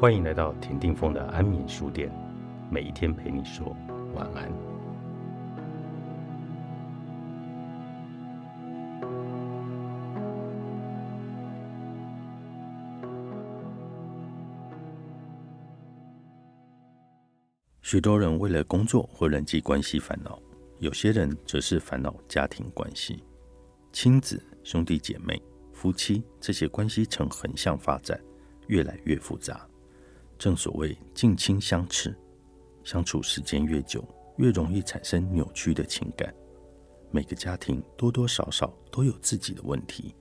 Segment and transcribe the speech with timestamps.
[0.00, 2.10] 欢迎来到田定峰的安眠书店，
[2.70, 3.76] 每一天陪你说
[4.14, 4.50] 晚安。
[17.82, 20.40] 许多人为了工作或人际关系烦恼，
[20.78, 23.22] 有些人则是烦恼家庭关系、
[23.92, 25.38] 亲子、兄弟姐妹、
[25.74, 28.18] 夫妻这些关系呈横向发展，
[28.68, 29.69] 越来越复杂。
[30.40, 32.16] 正所谓近亲相斥，
[32.82, 34.02] 相处时间越久，
[34.38, 36.34] 越容易产生扭曲的情感。
[37.10, 40.14] 每个家庭多多少少都有自己的问题，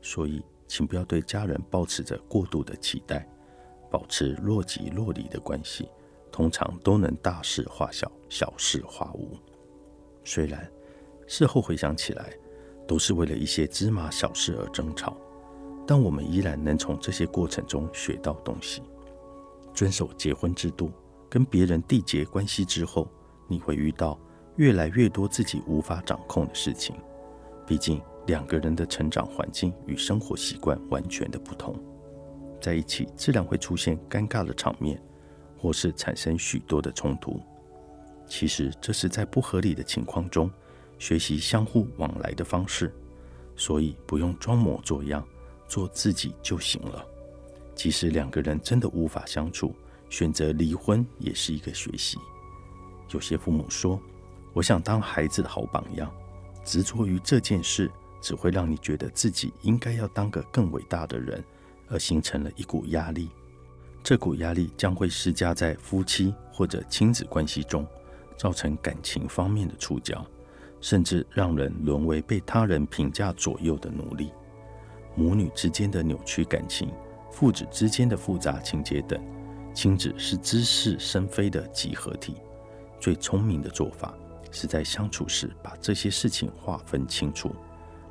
[0.00, 3.28] 所以请不要对家人抱持着过度的期待，
[3.90, 5.86] 保持若即若离的关系，
[6.30, 9.36] 通常都能大事化小，小事化无。
[10.24, 10.66] 虽然
[11.26, 12.32] 事后回想起来，
[12.88, 15.14] 都是为了一些芝麻小事而争吵，
[15.86, 18.80] 但我们依然能从这些过程中学到东西。
[19.74, 20.92] 遵守结婚制度，
[21.28, 23.08] 跟别人缔结关系之后，
[23.48, 24.18] 你会遇到
[24.56, 26.94] 越来越多自己无法掌控的事情。
[27.66, 31.74] 毕竟两个人的成长环境与生活习惯完全的不同，
[32.60, 35.00] 在一起自然会出现尴尬的场面，
[35.56, 37.40] 或是产生许多的冲突。
[38.26, 40.50] 其实这是在不合理的情况中
[40.98, 42.92] 学习相互往来的方式，
[43.56, 45.26] 所以不用装模作样，
[45.66, 47.04] 做自己就行了。
[47.74, 49.74] 即使两个人真的无法相处，
[50.10, 52.18] 选择离婚也是一个学习。
[53.10, 54.00] 有些父母说
[54.52, 56.10] ：“我想当孩子的好榜样，
[56.64, 61.42] 执着于这件事，只会让你觉得自己应该要当个更伟大的人，
[61.88, 63.30] 而形成了一股压力。
[64.02, 67.86] 这股压力将会施加在夫妻或者亲子关系中，
[68.36, 70.24] 造成感情方面的触礁，
[70.80, 74.30] 甚至让人沦为被他人评价左右的奴隶。
[75.14, 76.90] 母女之间的扭曲感情。”
[77.32, 79.20] 父子之间的复杂情节等，
[79.74, 82.36] 亲子是知是生非的集合体。
[83.00, 84.14] 最聪明的做法
[84.52, 87.52] 是在相处时把这些事情划分清楚。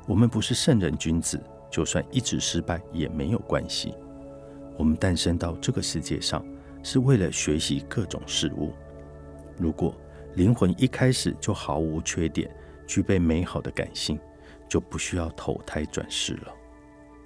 [0.06, 3.94] 我们不是圣人君子，就算一直失败也没有关系。
[4.76, 6.44] 我们诞生到这个世界上
[6.82, 8.72] 是为了学习各种事物。
[9.56, 9.94] 如果
[10.34, 12.50] 灵魂一开始就毫无缺点，
[12.86, 14.18] 具备美好的感性，
[14.68, 16.52] 就不需要投胎转世了。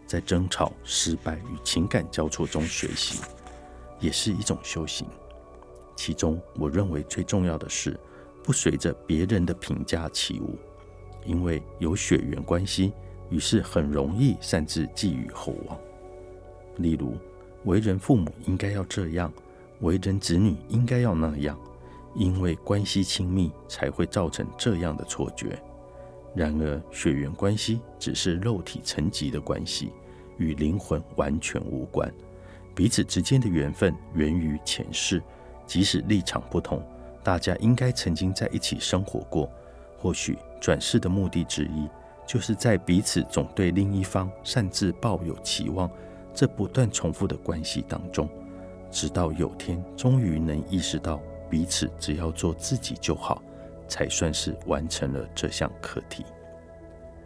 [0.06, 3.21] 在争吵、失败与情感交错中学习，
[3.99, 5.06] 也是一种修行。
[5.97, 7.99] 其中，我认为最重要的是
[8.43, 10.56] 不随着别人的评价起舞，
[11.25, 12.93] 因为有血缘关系，
[13.31, 15.78] 于是很容易擅自寄予厚望。
[16.77, 17.16] 例如，
[17.65, 19.33] 为人父母应该要这样，
[19.81, 21.59] 为人子女应该要那样，
[22.15, 25.61] 因为关系亲密才会造成这样的错觉。
[26.36, 29.91] 然而，血缘关系只是肉体层级的关系，
[30.36, 32.12] 与灵魂完全无关。
[32.74, 35.22] 彼此之间的缘分源于前世，
[35.66, 36.82] 即使立场不同，
[37.24, 39.50] 大家应该曾经在一起生活过。
[39.98, 41.88] 或许转世的目的之一，
[42.26, 45.91] 就是在彼此总对另一方擅自抱有期望，
[46.34, 48.28] 这不断重复的关系当中，
[48.91, 51.18] 直到有天终于能意识到，
[51.48, 53.42] 彼此只要做自己就好。
[53.88, 56.24] 才算是完成了这项课题。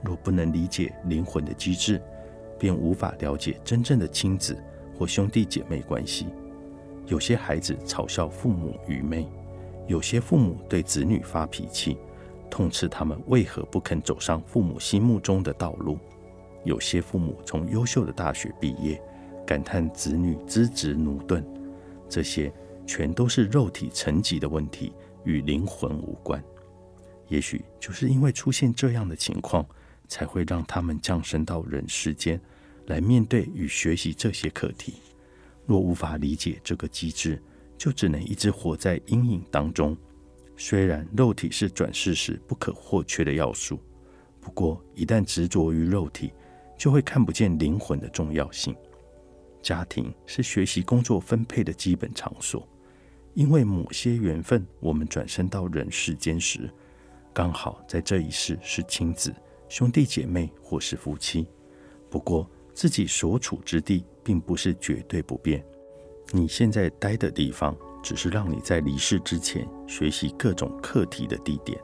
[0.03, 2.01] 若不能理解灵魂的机制，
[2.59, 4.57] 便无法了解真正的亲子
[4.99, 6.27] 或兄弟姐妹关系。
[7.07, 9.27] 有些孩子嘲笑父母愚昧，
[9.87, 11.99] 有些父母对子女发脾气，
[12.49, 15.99] 痛斥他们为何不肯走上父母心目中的道路。
[16.65, 19.01] 有些父母从优秀的大学毕业，
[19.47, 21.45] 感叹子女资质驽钝。
[22.09, 22.53] 这些
[22.87, 24.93] 全都是肉体层级的问题。
[25.25, 26.43] 与灵魂无关，
[27.29, 29.67] 也许就是因为出现这样的情况，
[30.09, 32.41] 才会让他们降生到人世间，
[32.87, 34.95] 来面对与学习这些课题。
[35.67, 37.41] 若无法理解这个机制，
[37.79, 39.97] 就只能一直活在阴影当中。
[40.57, 43.79] 虽然肉体是转世时不可或缺的要素，
[44.41, 46.33] 不过一旦执着于肉体，
[46.77, 48.75] 就会看不见灵魂的重要性。
[49.63, 52.67] 家庭是学习工作分配的基本场所。
[53.35, 56.71] 因为某些缘分，我们转生到人世间时，
[57.33, 59.35] 刚好在这一世是亲子、
[59.69, 61.47] 兄弟姐妹或是夫妻。
[62.11, 65.65] 不过，自己所处之地并不是绝对不变。
[66.33, 71.81] 你现在待的地方，只是让你在离世之前学习各种课题的地点。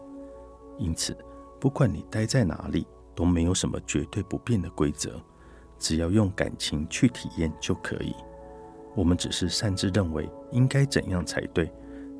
[0.78, 1.16] 因此，
[1.60, 5.20] 不管你待在哪里，都没有什么绝对不变的规则。
[5.78, 8.14] 只要用感情去体验就可以。
[8.96, 11.70] 我们只是擅自认为应该怎样才对，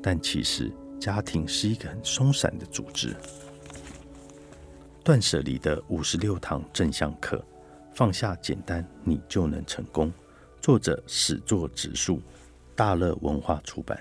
[0.01, 3.15] 但其实家庭是一个很松散的组织。
[5.03, 7.43] 断舍离的五十六堂正向课，
[7.95, 10.13] 放下简单，你就能成功。
[10.61, 12.21] 作者始作直树，
[12.75, 13.99] 大乐文化出版。